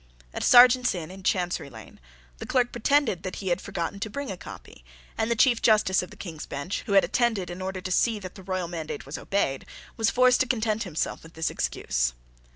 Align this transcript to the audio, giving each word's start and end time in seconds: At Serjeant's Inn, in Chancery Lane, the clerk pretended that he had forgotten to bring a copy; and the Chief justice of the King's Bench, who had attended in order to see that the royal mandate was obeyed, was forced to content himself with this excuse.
At 0.33 0.41
Serjeant's 0.41 0.95
Inn, 0.95 1.11
in 1.11 1.21
Chancery 1.21 1.69
Lane, 1.69 1.99
the 2.39 2.47
clerk 2.47 2.71
pretended 2.71 3.21
that 3.21 3.35
he 3.35 3.49
had 3.49 3.61
forgotten 3.61 3.99
to 3.99 4.09
bring 4.09 4.31
a 4.31 4.35
copy; 4.35 4.83
and 5.15 5.29
the 5.29 5.35
Chief 5.35 5.61
justice 5.61 6.01
of 6.01 6.09
the 6.09 6.15
King's 6.15 6.47
Bench, 6.47 6.81
who 6.87 6.93
had 6.93 7.03
attended 7.03 7.51
in 7.51 7.61
order 7.61 7.81
to 7.81 7.91
see 7.91 8.17
that 8.17 8.33
the 8.33 8.41
royal 8.41 8.67
mandate 8.67 9.05
was 9.05 9.19
obeyed, 9.19 9.63
was 9.97 10.09
forced 10.09 10.39
to 10.39 10.47
content 10.47 10.85
himself 10.85 11.21
with 11.21 11.35
this 11.35 11.51
excuse. 11.51 12.13